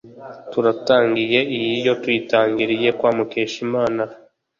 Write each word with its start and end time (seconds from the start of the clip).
turatangiye 0.51 1.39
iyi 1.57 1.75
yo 1.85 1.93
tuyitangiriye 2.01 2.89
kwa 2.97 3.09
mukeshimana 3.17 4.03